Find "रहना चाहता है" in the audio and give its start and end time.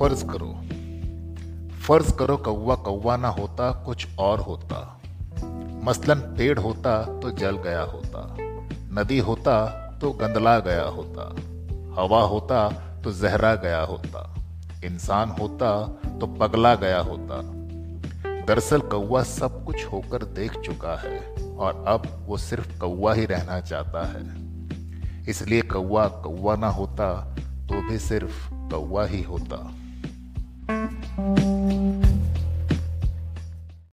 23.24-24.22